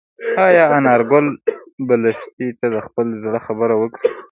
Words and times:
ایا 0.45 0.63
انارګل 0.77 1.25
به 1.87 1.95
لښتې 2.03 2.47
ته 2.59 2.65
د 2.75 2.77
خپل 2.85 3.07
زړه 3.23 3.39
خبره 3.47 3.75
وکړي؟ 3.77 4.09